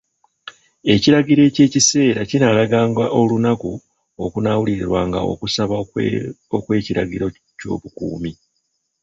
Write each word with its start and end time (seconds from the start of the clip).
Ekiragiro 0.93 1.41
eky'ekiseera 1.49 2.21
kinaalaganga 2.29 3.05
olunaku 3.19 3.71
okunaawulirirwanga 4.25 5.19
okusaba 5.31 5.75
kw'ekiragiro 6.63 7.25
ky'obukuumi. 7.59 8.31